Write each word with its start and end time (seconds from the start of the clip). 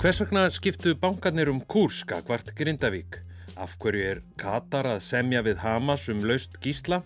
Hvers 0.00 0.16
vegna 0.22 0.46
skiptu 0.48 0.94
bankarnir 0.96 1.50
um 1.52 1.58
Kúrska 1.60 2.22
hvart 2.24 2.54
Grindavík? 2.56 3.18
Af 3.60 3.74
hverju 3.82 4.06
er 4.08 4.22
Katar 4.40 4.86
að 4.94 5.02
semja 5.04 5.42
við 5.44 5.60
Hamas 5.60 6.06
um 6.08 6.22
laust 6.24 6.56
gísla? 6.64 7.02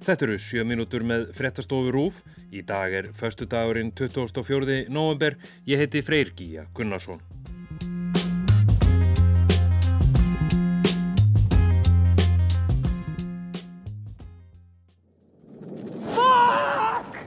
Þetta 0.00 0.24
eru 0.24 0.38
sjö 0.40 0.64
mínútur 0.64 1.04
með 1.04 1.26
frettastofu 1.36 1.92
Rúf. 1.92 2.22
Í 2.48 2.62
dag 2.64 2.96
er 3.02 3.10
förstu 3.12 3.44
dagurinn 3.44 3.92
24. 3.92 4.86
november. 4.88 5.36
Ég 5.68 5.84
heiti 5.84 6.00
Freyr 6.00 6.32
Gíja 6.32 6.64
Gunnarsson. 6.72 7.20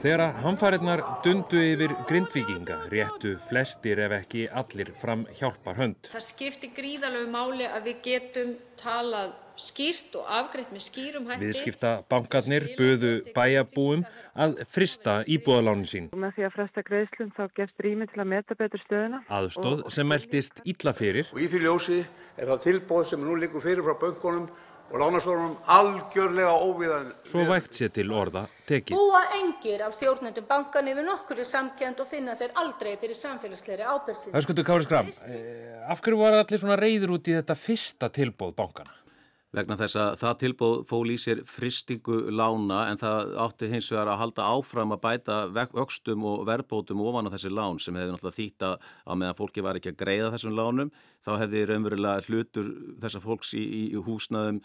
Þegar 0.02 0.20
að 0.24 0.38
hamfæriðnar 0.42 1.00
dundu 1.22 1.60
yfir 1.62 1.92
grindvikinga 2.08 2.74
réttu 2.90 3.36
flestir 3.46 4.00
ef 4.02 4.14
ekki 4.16 4.48
allir 4.50 4.88
fram 4.98 5.20
hjálpar 5.38 5.76
hönd. 5.78 6.08
Það 6.10 6.24
skiptir 6.26 6.72
gríðalög 6.74 7.28
máli 7.30 7.68
að 7.68 7.86
við 7.86 8.00
getum 8.08 8.50
talað 8.80 9.36
skýrt 9.62 10.16
og 10.18 10.26
afgreitt 10.40 10.72
með 10.74 10.82
skýrum 10.88 11.28
hætti. 11.30 11.46
Viðskipta 11.52 11.92
bankarnir 12.10 12.66
buðu 12.80 13.12
bæjabúum 13.36 14.02
að 14.42 14.58
frista 14.74 15.20
íbúðalánin 15.22 15.86
sín. 15.86 16.10
Með 16.18 16.34
því 16.34 16.48
að 16.48 16.56
fresta 16.56 16.84
greiðslum 16.90 17.30
þá 17.38 17.42
gefst 17.60 17.86
rými 17.86 18.10
til 18.10 18.24
að 18.24 18.30
meta 18.34 18.58
betur 18.58 18.82
stöðuna. 18.82 19.22
Aðstóð 19.30 19.86
sem 19.94 20.10
meldist 20.10 20.64
illa 20.66 20.96
fyrir. 20.98 21.30
Og 21.30 21.46
í 21.46 21.50
því 21.52 21.62
ljósi 21.68 22.02
er 22.02 22.50
það 22.50 22.62
tilbóð 22.66 23.08
sem 23.12 23.22
nú 23.22 23.38
liggur 23.38 23.62
fyrir 23.62 23.86
frá 23.86 23.94
bönkunum 24.02 24.50
og 24.92 25.00
lánastofnunum 25.00 25.54
algjörlega 25.72 26.52
óviðan. 26.52 27.12
Svo 27.30 27.44
vægt 27.48 27.78
sé 27.78 27.88
til 27.92 28.12
orða 28.12 28.44
tekið. 28.68 28.96
Búa 28.96 29.22
engir 29.38 29.84
af 29.86 29.94
stjórnendum 29.96 30.46
bankan 30.48 30.90
yfir 30.92 31.06
nokkurri 31.06 31.46
samkend 31.48 32.02
og 32.04 32.10
finna 32.10 32.36
þeir 32.36 32.52
aldrei 32.60 32.96
fyrir 33.00 33.16
samfélagslegri 33.16 33.86
ábyrgsin. 33.88 34.34
Höskuldur 34.36 34.66
Kári 34.68 34.84
Skram, 34.84 35.08
eh, 35.08 35.80
af 35.88 36.00
hverju 36.00 36.18
var 36.18 36.38
allir 36.42 36.60
svona 36.60 36.76
reyður 36.76 37.16
út 37.16 37.28
í 37.28 37.38
þetta 37.38 37.56
fyrsta 37.56 38.12
tilbóð 38.12 38.54
bankana? 38.54 39.01
Vegna 39.52 39.76
þess 39.76 39.98
að 40.00 40.14
það 40.22 40.36
tilbóð 40.42 40.74
fól 40.88 41.04
í 41.12 41.16
sér 41.20 41.42
fristingu 41.48 42.18
lána 42.32 42.86
en 42.88 43.00
það 43.00 43.34
átti 43.44 43.68
hins 43.72 43.90
vegar 43.92 44.12
að 44.14 44.20
halda 44.22 44.48
áfram 44.48 44.94
að 44.96 45.02
bæta 45.02 45.38
vöxtum 45.52 46.24
og 46.28 46.46
verðbótum 46.48 47.02
ofan 47.04 47.28
á 47.28 47.34
þessi 47.34 47.52
lán 47.52 47.80
sem 47.82 47.98
hefði 47.98 48.14
náttúrulega 48.14 48.38
þýtt 48.38 48.66
að 48.68 49.18
meðan 49.20 49.38
fólki 49.42 49.64
var 49.66 49.80
ekki 49.80 49.92
að 49.92 49.98
greiða 50.04 50.30
þessum 50.36 50.56
lánum 50.56 50.92
þá 51.22 51.32
hefði 51.42 51.66
raunverulega 51.68 52.24
hlutur 52.28 52.70
þessar 53.02 53.24
fólks 53.26 53.52
í, 53.58 53.62
í 53.92 54.00
húsnaðum 54.06 54.62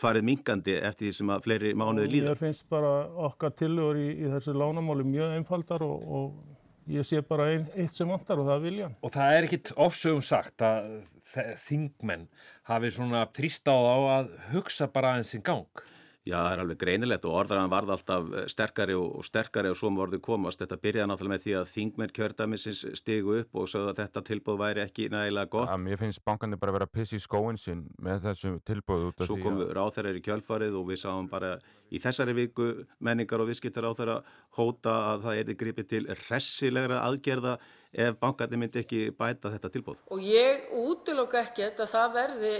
farið 0.00 0.26
mingandi 0.30 0.78
eftir 0.80 1.10
því 1.10 1.12
sem 1.18 1.34
að 1.34 1.44
fleiri 1.46 1.74
mánuði 1.76 2.08
líða. 2.16 2.32
Mér 2.32 2.40
finnst 2.40 2.66
bara 2.72 2.94
okkar 3.28 3.54
tilur 3.58 4.00
í, 4.00 4.08
í 4.16 4.32
þessu 4.32 4.56
lánamáli 4.56 5.06
mjög 5.06 5.36
einfaldar 5.36 5.84
og, 5.86 6.08
og 6.08 6.51
ég 6.90 7.06
sé 7.06 7.22
bara 7.26 7.48
ein, 7.52 7.66
eitt 7.78 7.94
sem 7.94 8.08
vantar 8.08 8.40
og 8.40 8.48
það 8.48 8.56
er 8.56 8.64
viljan. 8.66 8.94
Og 9.02 9.14
það 9.14 9.36
er 9.36 9.48
ekkit 9.48 9.72
ofsögum 9.86 10.22
sagt 10.26 10.64
að 10.66 11.10
þingmenn 11.62 12.28
hafi 12.70 12.92
svona 12.94 13.24
trýst 13.34 13.68
á 13.70 13.76
að 13.76 14.32
hugsa 14.52 14.88
bara 14.92 15.14
aðeins 15.14 15.34
í 15.38 15.42
gang. 15.46 15.84
Já, 16.22 16.36
það 16.38 16.52
er 16.52 16.60
alveg 16.62 16.78
greinilegt 16.78 17.24
og 17.26 17.34
orðaran 17.34 17.70
varð 17.72 17.88
alltaf 17.96 18.28
sterkari 18.52 18.94
og 18.94 19.24
sterkari 19.26 19.72
og 19.72 19.78
svo 19.78 19.88
morði 19.90 20.20
komast. 20.22 20.60
Þetta 20.62 20.78
byrjaði 20.84 21.10
náttúrulega 21.10 21.32
með 21.32 21.42
því 21.42 21.54
að 21.58 21.70
þingmenn 21.72 22.12
kjördamisins 22.14 22.82
stigu 23.00 23.34
upp 23.40 23.58
og 23.58 23.66
sögðu 23.72 23.90
að 23.90 23.98
þetta 24.04 24.22
tilbúð 24.28 24.60
væri 24.60 24.84
ekki 24.84 25.08
nægilega 25.10 25.50
gott. 25.50 25.72
Mér 25.82 25.98
finnst 25.98 26.22
bankanir 26.22 26.60
bara 26.62 26.70
að 26.70 26.78
vera 26.78 26.88
piss 26.94 27.16
í 27.18 27.20
skóin 27.24 27.58
sinn 27.58 27.88
með 27.98 28.22
þessu 28.28 28.54
tilbúð 28.70 29.08
út 29.08 29.16
af 29.16 29.18
því 29.18 29.26
að... 29.26 29.32
Svo 29.32 29.40
komu 29.48 29.68
ráþærar 29.80 30.20
í 30.20 30.22
kjölfarið 30.28 30.78
og 30.78 30.86
við 30.92 31.02
sáum 31.02 31.30
bara 31.32 31.52
í 31.90 32.04
þessari 32.06 32.38
viku 32.38 32.70
menningar 33.02 33.42
og 33.42 33.50
viðskiptar 33.50 33.88
ráþæra 33.88 34.16
hóta 34.60 34.94
að 35.10 35.26
það 35.26 35.42
erði 35.42 35.60
gripið 35.64 35.90
til 35.90 36.04
ressilegra 36.28 37.02
aðgerða 37.02 37.58
ef 37.92 38.22
bankanir 38.22 38.62
myndi 38.62 38.86
ekki 38.86 39.08
bæta 39.10 39.50
þetta 39.56 39.74
tilbúð. 39.74 40.06
Og 40.14 40.22
ég 40.22 40.70
útlokk 40.86 41.40
ekki 41.42 41.66
að 41.72 41.88
það 41.90 42.18
verði 42.20 42.56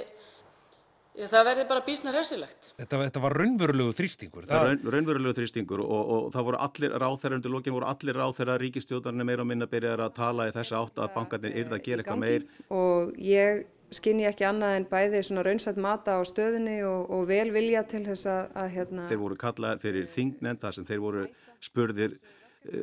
Það 1.12 1.44
verði 1.44 1.64
bara 1.68 1.82
bísna 1.84 2.12
resilegt. 2.14 2.70
Þetta, 2.78 2.98
þetta 3.02 3.20
var 3.20 3.34
raunverulegu 3.36 3.92
þrýstingur. 3.98 4.46
Það 4.48 4.62
var 4.64 4.94
raunverulegu 4.94 5.36
þrýstingur 5.36 5.82
og, 5.84 6.12
og 6.14 6.30
það 6.32 6.46
voru 6.46 6.60
allir 6.66 6.96
ráþæra 7.02 7.36
undir 7.36 7.52
lókin, 7.52 7.76
voru 7.76 7.88
allir 7.90 8.16
ráþæra 8.16 8.56
ríkistjóðarnir 8.62 9.28
meira 9.28 9.44
og 9.44 9.50
minna 9.50 9.68
byrjaði 9.68 10.06
að 10.06 10.16
tala 10.16 10.48
í 10.48 10.54
þessa 10.56 10.80
átt 10.80 11.02
að 11.04 11.12
bankarnir 11.18 11.58
yrða 11.62 11.76
að 11.76 11.84
gera 11.84 12.04
eitthvað 12.04 12.22
meir. 12.24 12.48
Og 12.72 13.12
ég 13.20 13.64
skinn 13.92 14.22
ég 14.22 14.32
ekki 14.32 14.46
annað 14.48 14.78
en 14.78 14.88
bæði 14.88 15.20
svona 15.28 15.44
raunsætt 15.44 15.80
mata 15.84 16.16
á 16.16 16.20
stöðunni 16.24 16.78
og, 16.88 17.10
og 17.12 17.26
vel 17.28 17.50
vilja 17.52 17.84
til 17.88 18.06
þess 18.06 18.28
að, 18.32 18.44
að 18.62 18.70
hérna... 18.78 19.08
Þeir 19.10 19.24
voru 19.26 19.40
kallaðir 19.42 19.82
fyrir 19.84 20.08
þingnend 20.14 20.62
þar 20.64 20.78
sem 20.78 20.88
þeir 20.88 21.02
voru 21.04 21.26
spurðir 21.62 22.16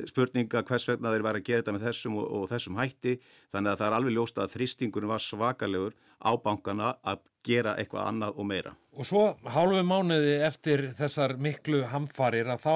spurninga 0.10 0.64
hvers 0.68 0.88
vegna 0.90 1.14
þeir 1.14 1.26
væri 1.26 1.42
að 1.42 1.48
gera 1.48 1.64
þetta 1.64 1.76
með 1.76 1.86
þessum 1.88 2.18
og, 2.20 2.28
og 2.36 2.50
þessum 2.52 2.80
hætti 2.80 3.16
þannig 3.54 3.72
að 3.72 3.80
það 3.82 3.88
er 3.88 3.98
alveg 4.00 4.16
ljósta 4.18 4.44
að 4.44 4.56
þrýstingunum 4.58 5.14
var 5.14 5.24
svakalegur 5.24 5.96
á 6.20 6.32
bankana 6.44 6.92
að 7.08 7.24
gera 7.48 7.76
eitthvað 7.80 8.10
annað 8.10 8.42
og 8.42 8.50
meira. 8.50 8.76
Og 9.00 9.08
svo 9.08 9.24
hálfu 9.48 9.86
mánuði 9.88 10.36
eftir 10.44 10.90
þessar 11.00 11.38
miklu 11.40 11.86
hamfarir 11.94 12.52
að 12.52 12.66
þá 12.66 12.76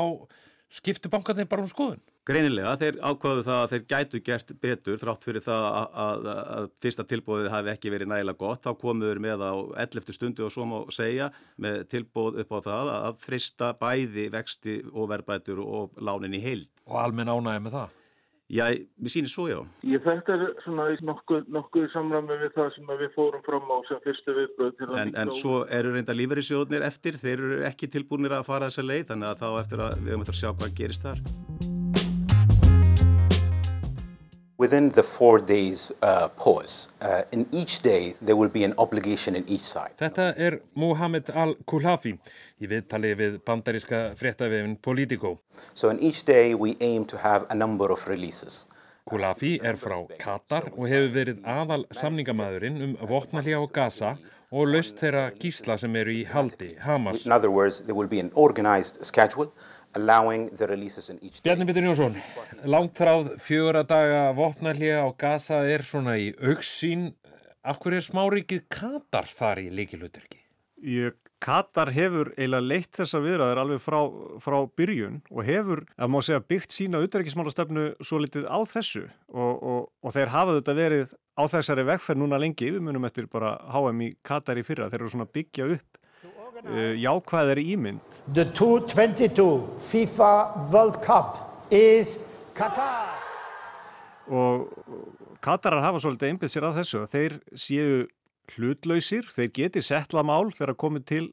skiptu 0.74 1.12
bankarnir 1.12 1.50
bara 1.52 1.66
um 1.66 1.72
skoðun? 1.72 2.02
Greinilega, 2.24 2.78
þeir 2.80 3.00
ákvaðu 3.04 3.42
það 3.44 3.58
að 3.62 3.72
þeir 3.74 3.82
gætu 3.92 4.20
gert 4.24 4.52
betur 4.64 5.00
þrátt 5.02 5.26
fyrir 5.28 5.44
það 5.44 5.66
að, 5.68 5.88
að, 6.04 6.28
að 6.56 6.68
fyrsta 6.80 7.04
tilbóðið 7.10 7.50
hafi 7.52 7.72
ekki 7.74 7.92
verið 7.92 8.10
nægilega 8.14 8.40
gott. 8.40 8.62
Þá 8.64 8.80
komuður 8.80 9.20
með 9.26 9.44
á 9.44 9.52
11. 9.84 10.14
stundu 10.16 10.46
og 10.48 10.54
svo 10.56 10.68
má 10.70 10.78
segja 10.96 11.28
með 11.60 11.82
tilbóð 11.92 12.40
upp 12.46 12.54
á 12.56 12.60
það 12.70 12.92
að 12.94 13.18
frista 13.26 13.74
bæði 13.82 14.30
vexti 14.32 14.78
og 14.94 15.12
verðbætur 15.12 15.60
og 15.66 16.00
lánin 16.00 16.40
í 16.40 16.42
heil. 16.46 16.62
Og 16.88 16.96
almenn 17.02 17.34
ánæði 17.34 17.66
með 17.66 17.76
það? 17.76 18.00
Já, 18.54 18.66
við 18.72 19.12
sýnum 19.12 19.32
svo 19.34 19.46
já. 19.50 19.60
Ég 19.88 20.04
þetta 20.04 20.36
er 20.36 20.44
svona 20.64 20.86
nokkuð, 21.04 21.48
nokkuð 21.52 21.88
samræmi 21.92 22.38
við 22.40 22.52
það 22.56 22.70
sem 22.76 22.92
við 23.00 23.16
fórum 23.16 23.44
fram 23.44 23.72
á 23.72 23.78
sem 23.90 24.00
fyrstu 24.04 24.36
viðbröð. 24.38 24.84
En, 25.02 25.12
en 25.20 25.32
svo 25.36 25.64
eru 25.68 25.92
reynda 25.96 26.16
lífeyrisjóðnir 26.16 26.86
eftir, 26.88 27.20
þeir 27.20 27.36
eru 27.40 27.64
ekki 27.68 27.92
tilbúinir 27.92 28.36
að 28.38 28.48
fara 28.52 28.70
þessa 28.72 28.88
leið 28.88 29.10
þannig 29.12 29.32
að 29.32 29.44
þá 29.44 29.50
eftir 29.64 29.84
að 29.88 29.98
við 30.04 30.14
höfum 30.14 30.28
eftir 30.28 30.38
að 30.38 30.42
sjá 30.44 30.52
hvað 30.54 30.78
gerist 30.80 31.08
þar. 31.08 31.26
Within 34.64 34.92
the 34.92 35.04
four 35.04 35.40
days 35.40 35.92
uh, 36.02 36.30
pause, 36.30 36.88
uh, 37.02 37.24
in 37.34 37.46
each 37.52 37.82
day 37.82 38.16
there 38.22 38.38
will 38.38 38.48
be 38.48 38.64
an 38.64 38.74
obligation 38.78 39.36
in 39.36 39.44
each 39.50 39.66
side. 39.68 39.92
Þetta 40.00 40.28
er 40.40 40.56
Mohamed 40.80 41.32
Al-Khulafi 41.36 42.14
í 42.64 42.70
viðtali 42.72 43.12
við 43.20 43.36
bandaríska 43.44 44.00
fréttavefin 44.16 44.78
Politico. 44.80 45.34
So 45.74 45.90
in 45.92 46.00
each 46.00 46.24
day 46.24 46.54
we 46.56 46.78
aim 46.80 47.04
to 47.12 47.18
have 47.18 47.46
a 47.50 47.56
number 47.56 47.92
of 47.92 48.08
releases. 48.08 48.66
Khulafi 49.04 49.58
er 49.60 49.76
frá 49.76 50.00
Katar 50.22 50.70
og 50.78 50.88
hefur 50.88 51.12
verið 51.18 51.44
aðal 51.44 51.84
samningamæðurinn 52.00 52.80
um 52.88 52.96
vopnalíja 53.12 53.60
á 53.60 53.68
Gaza 53.68 54.16
og 54.54 54.70
löst 54.72 55.02
þeirra 55.02 55.26
gísla 55.44 55.76
sem 55.82 55.96
eru 56.00 56.16
í 56.16 56.24
haldi 56.30 56.78
Hamas. 56.80 57.26
In 57.26 57.36
other 57.36 57.52
words, 57.52 57.82
there 57.82 58.00
will 58.00 58.08
be 58.08 58.24
an 58.24 58.32
organized 58.34 59.04
schedule 59.04 59.52
Bjarni 61.46 61.68
Bitur 61.70 61.86
Jónsson, 61.86 62.16
langt 62.66 62.98
fráð 62.98 63.34
fjögur 63.44 63.82
að 63.84 63.90
daga 63.92 64.22
vopnarlega 64.38 65.04
á 65.06 65.10
Gaza 65.18 65.64
er 65.70 65.86
svona 65.86 66.18
í 66.18 66.32
auksín. 66.42 67.12
Af 67.64 67.78
hverju 67.80 68.02
er 68.02 68.08
smáríkið 68.08 68.64
Katar 68.74 69.30
þar 69.30 69.62
í 69.64 69.70
líkilutverki? 69.72 70.42
Katar 71.44 71.92
hefur 71.92 72.30
eiginlega 72.38 72.64
leitt 72.64 72.96
þessa 72.96 73.20
viðræðir 73.24 73.60
alveg 73.60 73.82
frá, 73.84 74.00
frá 74.40 74.58
byrjun 74.80 75.20
og 75.32 75.42
hefur, 75.48 75.82
að 76.00 76.12
má 76.14 76.20
segja, 76.24 76.44
byggt 76.54 76.76
sína 76.76 77.02
utverkismálastefnu 77.04 77.90
svo 78.00 78.22
litið 78.24 78.48
á 78.48 78.60
þessu 78.64 79.04
og, 79.28 79.52
og, 79.52 79.82
og 80.00 80.16
þeir 80.16 80.32
hafa 80.32 80.56
þetta 80.60 80.78
verið 80.78 81.12
á 81.36 81.44
þessari 81.52 81.86
vegferð 81.90 82.22
núna 82.22 82.40
lengi, 82.40 82.70
við 82.72 82.86
munum 82.86 83.08
eftir 83.10 83.28
bara 83.32 83.58
HM 83.74 84.06
í 84.06 84.10
Katar 84.24 84.62
í 84.62 84.64
fyrra, 84.64 84.88
þeir 84.92 85.02
eru 85.02 85.12
svona 85.16 85.28
byggja 85.28 85.68
upp 85.76 85.93
uh, 86.62 86.94
jákvæðari 87.00 87.66
ímynd. 87.74 88.18
The 88.34 88.46
2022 88.46 89.80
FIFA 89.90 90.32
World 90.72 91.00
Cup 91.06 91.40
is 91.72 92.24
Qatar. 92.58 93.14
Og 94.28 94.70
Katarar 95.44 95.84
hafa 95.84 96.00
svolítið 96.04 96.34
einbið 96.34 96.54
sér 96.54 96.68
að 96.70 96.78
þessu 96.82 97.02
að 97.02 97.16
þeir 97.16 97.40
séu 97.60 97.96
hlutlausir, 98.54 99.28
þeir 99.32 99.50
geti 99.56 99.84
settla 99.84 100.24
mál 100.24 100.52
þegar 100.54 100.78
komið 100.80 101.08
til, 101.10 101.26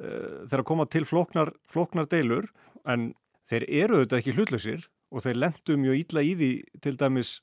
uh, 0.00 0.44
þegar 0.48 0.66
koma 0.70 0.88
til 0.90 1.04
floknar, 1.08 1.52
floknar 1.68 2.08
deilur 2.10 2.48
en 2.88 3.12
þeir 3.50 3.68
eru 3.68 4.00
auðvitað 4.00 4.22
ekki 4.22 4.36
hlutlausir 4.38 4.88
og 5.14 5.26
þeir 5.26 5.40
lendu 5.42 5.76
mjög 5.78 6.00
ítla 6.00 6.24
í 6.24 6.32
því 6.38 6.52
til 6.82 6.96
dæmis 6.98 7.36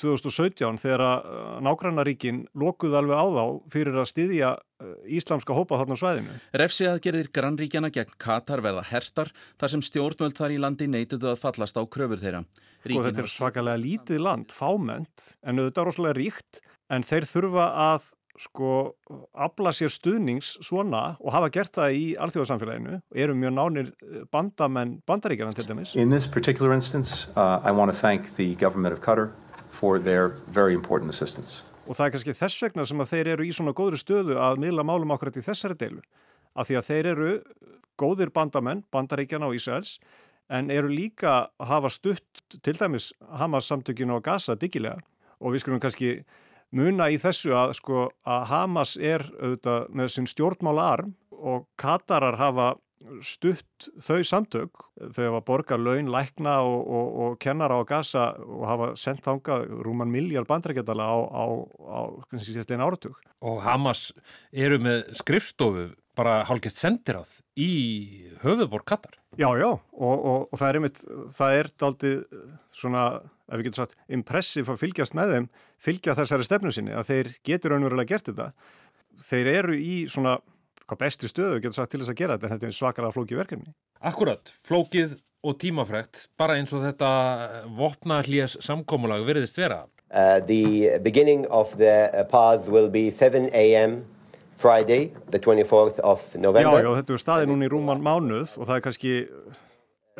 2017 0.00 0.78
þegar 0.82 1.02
að 1.06 1.26
nágrannaríkin 1.62 2.40
lokuð 2.58 2.96
alveg 2.98 3.20
á 3.20 3.26
þá 3.30 3.44
fyrir 3.70 3.98
að 4.00 4.08
styðja 4.10 4.50
eh, 4.56 4.94
íslamska 5.18 5.54
hópa 5.54 5.78
þarna 5.78 5.98
svæðinu. 6.00 6.38
Refsi 6.58 6.88
aðgerðir 6.90 7.30
grannríkjana 7.34 7.92
gegn 7.94 8.16
Katar 8.18 8.64
verða 8.64 8.82
hertar 8.88 9.30
þar 9.60 9.74
sem 9.74 9.84
stjórnvöld 9.86 10.36
þar 10.38 10.56
í 10.56 10.58
landi 10.64 10.88
neituðu 10.90 11.30
að 11.34 11.42
fallast 11.44 11.78
á 11.78 11.82
kröfur 11.86 12.22
þeirra. 12.22 12.42
Ríkin 12.84 13.00
og 13.00 13.08
þetta 13.08 13.24
er 13.24 13.32
svakalega 13.36 13.82
lítið 13.84 14.24
land, 14.24 14.50
fáment, 14.52 15.28
en 15.46 15.62
auðvitað 15.62 15.88
rosalega 15.88 16.18
ríkt, 16.18 16.60
en 16.92 17.06
þeir 17.06 17.28
þurfa 17.30 17.70
að 17.86 18.10
sko 18.40 18.94
afla 19.34 19.70
sér 19.74 19.92
stuðnings 19.94 20.56
svona 20.64 21.02
og 21.20 21.30
hafa 21.34 21.50
gert 21.54 21.74
það 21.76 21.98
í 21.98 22.06
alþjóðarsamfélaginu 22.24 22.96
og 22.98 23.20
eru 23.26 23.36
mjög 23.38 23.54
nánir 23.54 23.92
eh, 23.92 24.24
bandamenn 24.32 24.96
bandaríkjana 25.06 25.54
til 25.54 25.68
dæmis. 25.68 25.94
In 25.94 26.10
this 26.10 26.26
particular 26.26 26.74
instance, 26.74 27.28
uh, 27.36 27.60
I 27.64 27.70
want 27.70 27.92
to 27.92 27.96
thank 27.96 28.34
the 28.36 28.54
government 28.54 28.92
of 28.92 29.00
Qatar 29.00 29.30
for 29.70 29.98
their 29.98 30.34
very 30.48 30.74
important 30.74 31.10
assistance. 31.10 31.64
Og 31.86 31.96
það 31.96 32.06
er 32.06 32.12
kannski 32.14 32.36
þess 32.38 32.62
vegna 32.64 32.84
sem 32.88 33.00
að 33.04 33.10
þeir 33.12 33.32
eru 33.34 33.46
í 33.46 33.52
svona 33.52 33.74
góðri 33.76 34.00
stöðu 34.00 34.38
að 34.40 34.60
miðla 34.62 34.86
málum 34.88 35.12
ákvæmt 35.14 35.40
í 35.40 35.44
þessari 35.44 35.76
deilu. 35.78 36.00
Af 36.56 36.70
því 36.70 36.78
að 36.80 36.86
þeir 36.88 37.08
eru 37.12 37.32
góðir 38.00 38.30
bandamenn, 38.34 38.84
bandaríkjana 38.94 39.50
og 39.50 39.58
Ísraels, 39.58 39.98
en 40.48 40.70
eru 40.72 40.88
líka 40.90 41.50
að 41.60 41.68
hafa 41.68 41.90
stutt 41.92 42.56
til 42.64 42.74
dæmis 42.78 43.12
Hamas 43.38 43.68
samtökinu 43.70 44.16
á 44.16 44.24
Gaza 44.24 44.56
diggilega. 44.56 44.98
Og 45.40 45.54
við 45.54 45.64
skulum 45.64 45.82
kannski 45.82 46.16
muna 46.74 47.10
í 47.12 47.18
þessu 47.22 47.54
að, 47.56 47.74
sko, 47.80 48.08
að 48.26 48.46
Hamas 48.50 48.96
er 49.00 49.26
auðvitað 49.40 49.92
með 49.94 50.14
sinn 50.14 50.30
stjórnmála 50.30 50.88
arm 50.96 51.14
og 51.34 51.68
Katarar 51.80 52.38
hafa 52.40 52.74
stutt 53.24 53.88
þau 54.00 54.22
samtök, 54.24 54.84
þau 55.12 55.24
hafa 55.26 55.40
borgar 55.44 55.80
laun, 55.80 56.08
lækna 56.12 56.56
og, 56.64 56.78
og, 56.88 57.08
og 57.24 57.34
kennara 57.42 57.76
á 57.76 57.82
gasa 57.88 58.30
og 58.40 58.64
hafa 58.68 58.88
sendt 58.98 59.24
þanga 59.26 59.60
rúman 59.84 60.12
miljard 60.12 60.48
bandrækjadala 60.48 61.04
á, 61.04 61.16
á, 61.28 61.44
á 61.84 62.00
síðan 62.40 62.84
áratug. 62.84 63.18
Og 63.44 63.60
Hamas 63.64 64.08
eru 64.52 64.80
með 64.82 65.04
skrifstofu 65.20 65.90
bara 66.18 66.40
hálfgett 66.48 66.78
sendiráð 66.78 67.40
í 67.58 67.70
höfuðborg 68.44 68.86
Katar. 68.88 69.18
Já, 69.34 69.48
já, 69.58 69.68
og, 69.74 70.24
og 70.46 70.58
það 70.60 70.68
er 70.68 70.78
einmitt, 70.78 71.00
það 71.34 71.58
er 71.58 71.70
aldrei 71.88 72.12
svona, 72.74 73.04
ef 73.50 73.58
við 73.58 73.68
getum 73.68 73.80
sagt, 73.82 73.96
impressif 74.14 74.70
að 74.70 74.80
fylgjast 74.84 75.16
með 75.18 75.34
þeim, 75.34 75.48
fylgja 75.82 76.16
þessari 76.20 76.46
stefnu 76.46 76.74
sinni, 76.74 76.94
að 76.94 77.10
þeir 77.10 77.30
getur 77.50 77.74
raunverulega 77.74 78.14
gert 78.14 78.30
þetta. 78.30 78.50
Þeir 79.24 79.50
eru 79.56 79.78
í 79.78 79.96
svona 80.10 80.38
hvað 80.84 81.00
bestri 81.00 81.30
stöðu 81.30 81.60
getur 81.62 81.78
sagt 81.78 81.94
til 81.94 82.02
þess 82.02 82.12
að 82.12 82.20
gera 82.20 82.36
þetta 82.36 82.48
en 82.48 82.54
þetta 82.54 82.68
er 82.68 82.78
svakalega 82.78 83.16
flókið 83.16 83.40
verkefni. 83.40 83.74
Akkurat, 84.04 84.52
flókið 84.68 85.16
og 85.44 85.58
tímafrækt 85.60 86.28
bara 86.40 86.58
eins 86.58 86.72
og 86.76 86.84
þetta 86.84 87.10
vopna 87.76 88.20
hlýjas 88.24 88.58
samkómulag 88.64 89.24
veriðist 89.26 89.58
vera. 89.60 89.84
Uh, 90.14 90.38
the 90.46 90.98
beginning 91.02 91.46
of 91.50 91.74
the 91.76 92.10
uh, 92.12 92.24
pause 92.24 92.70
will 92.70 92.88
be 92.88 93.10
7 93.10 93.50
a.m. 93.52 94.04
Friday, 94.56 95.12
the 95.30 95.38
24th 95.38 95.98
of 96.00 96.34
November. 96.36 96.80
Já, 96.80 96.86
já, 96.86 96.90
þetta 97.00 97.16
er 97.16 97.22
staðið 97.22 97.50
núna 97.50 97.66
í 97.66 97.72
rúman 97.72 98.04
mánuð 98.04 98.54
og 98.58 98.68
það 98.68 98.76
er 98.76 98.84
kannski, 98.86 99.14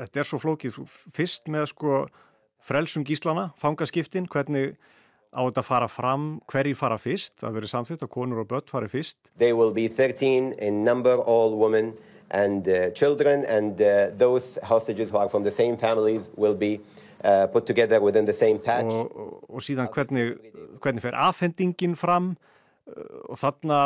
þetta 0.00 0.22
er 0.22 0.28
svo 0.28 0.40
flókið, 0.42 0.80
fyrst 1.14 1.48
með 1.52 1.70
sko 1.72 2.04
frelsum 2.64 3.04
gíslana, 3.06 3.50
fangaskiptin, 3.60 4.26
hvernig 4.32 4.74
á 5.34 5.40
þetta 5.42 5.62
að 5.62 5.68
fara 5.68 5.90
fram, 5.90 6.26
hverji 6.50 6.74
fara 6.78 6.98
fyrst, 7.00 7.36
það 7.42 7.58
verið 7.58 7.72
samþitt 7.72 8.04
að 8.06 8.12
konur 8.14 8.42
og 8.44 8.50
börn 8.50 8.68
fari 8.70 8.90
fyrst. 8.90 9.30
They 9.38 9.52
will 9.52 9.74
be 9.74 9.88
13 9.88 10.54
in 10.58 10.84
number, 10.84 11.18
all 11.18 11.58
women 11.58 11.94
and 12.30 12.68
uh, 12.68 12.90
children 12.90 13.44
and 13.44 13.80
uh, 13.80 14.10
those 14.16 14.58
hostages 14.62 15.10
who 15.10 15.18
are 15.18 15.28
from 15.28 15.44
the 15.44 15.50
same 15.50 15.76
families 15.76 16.30
will 16.36 16.54
be 16.54 16.80
uh, 17.24 17.46
put 17.46 17.66
together 17.66 18.00
within 18.00 18.24
the 18.24 18.32
same 18.32 18.58
patch. 18.58 18.92
Og, 18.92 19.44
og, 19.48 19.62
síðan 19.62 19.90
hvernig, 19.92 20.34
hvernig 20.80 21.04
fer 21.04 21.18
afhendingin 21.18 21.98
fram 21.98 22.34
og 22.84 23.38
þarna 23.40 23.78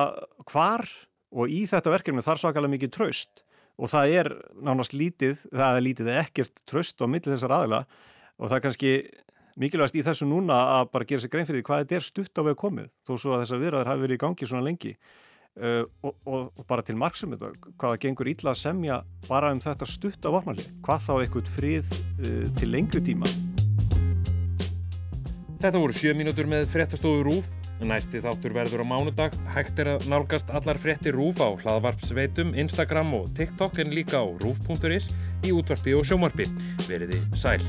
hvar 0.49 0.89
og 1.29 1.53
í 1.53 1.63
þetta 1.69 1.93
verkefni 1.93 2.25
þar 2.25 2.41
svakalega 2.41 2.75
mikið 2.75 2.95
tröst 2.97 3.45
og 3.79 3.93
það 3.93 4.15
er 4.19 4.31
nánast 4.65 4.95
lítið, 4.97 5.45
það 5.55 5.79
er 5.79 5.85
lítið 5.87 6.13
ekkert 6.17 6.63
tröst 6.67 6.99
á 6.99 7.07
milli 7.07 7.31
þessar 7.31 7.55
aðila. 7.61 7.85
Og 8.39 8.51
það 8.51 8.57
er 8.57 8.65
kannski 8.65 8.93
mikilvægast 9.59 9.99
í 9.99 10.05
þessu 10.07 10.27
núna 10.31 10.59
að 10.79 10.91
bara 10.95 11.07
gera 11.07 11.23
sér 11.23 11.33
grein 11.33 11.47
fyrir 11.47 11.65
hvað 11.67 11.85
þetta 11.85 11.99
er 11.99 12.07
stutt 12.07 12.39
á 12.39 12.43
veg 12.47 12.59
komið 12.59 12.91
þó 13.07 13.13
svo 13.15 13.35
að 13.35 13.45
þessar 13.45 13.63
viðræður 13.63 13.91
hafi 13.93 14.05
verið 14.05 14.19
í 14.19 14.23
gangi 14.25 14.51
svona 14.51 14.67
lengi. 14.67 14.95
Uh, 15.59 15.83
og, 16.07 16.13
og, 16.23 16.43
og 16.55 16.67
bara 16.71 16.85
til 16.87 16.95
marksum 16.95 17.33
þetta, 17.35 17.49
hvaða 17.83 17.99
gengur 18.05 18.29
illa 18.31 18.53
að 18.53 18.61
semja 18.61 19.01
bara 19.27 19.51
um 19.51 19.59
þetta 19.59 19.89
stutt 19.91 20.23
á 20.23 20.31
vopnarli 20.31 20.63
hvað 20.87 21.01
þá 21.03 21.13
eitthvað 21.17 21.51
frið 21.51 21.89
uh, 21.97 22.45
til 22.61 22.69
lengri 22.71 23.03
tíma? 23.03 23.31
Þetta 25.59 25.81
voru 25.83 25.99
sjö 25.99 26.15
mínútur 26.15 26.47
með 26.47 26.69
fréttastofu 26.71 27.25
Rúf 27.27 27.49
Næsti 27.79 28.23
þáttur 28.25 28.55
verður 28.57 28.83
á 28.83 28.87
mánudag, 28.91 29.37
hægt 29.55 29.79
er 29.79 29.93
að 29.95 30.09
nálgast 30.11 30.51
allar 30.51 30.81
frétti 30.83 31.13
Rúf 31.15 31.39
á 31.39 31.49
hlaðvarpsveitum, 31.63 32.57
Instagram 32.59 33.15
og 33.15 33.31
TikTok 33.39 33.79
en 33.85 33.95
líka 33.95 34.19
á 34.19 34.27
rúf.is 34.43 35.07
í 35.47 35.55
útvarpi 35.55 35.95
og 35.95 36.09
sjómarpi. 36.09 36.51
Veriði 36.91 37.23
sæl. 37.39 37.63